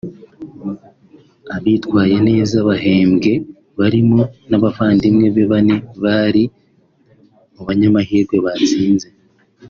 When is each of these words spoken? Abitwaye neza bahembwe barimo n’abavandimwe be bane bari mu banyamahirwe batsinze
Abitwaye 1.55 2.15
neza 2.29 2.55
bahembwe 2.67 3.31
barimo 3.79 4.21
n’abavandimwe 4.49 5.27
be 5.35 5.43
bane 5.51 5.75
bari 6.03 6.43
mu 7.53 7.61
banyamahirwe 7.67 8.37
batsinze 8.47 9.07